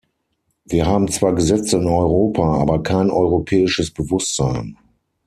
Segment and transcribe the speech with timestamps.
[0.65, 4.75] Wir haben zwar Gesetze in Europa, aber kein europäisches Bewusstsein.